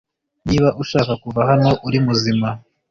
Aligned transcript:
Niba 0.47 0.69
ushaka 0.81 1.13
kuva 1.23 1.41
hano 1.49 1.71
uri 1.87 1.99
muzima, 2.05 2.47